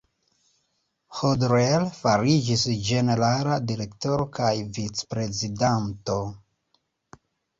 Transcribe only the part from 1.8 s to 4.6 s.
fariĝis Ĝenerala Direktoro kaj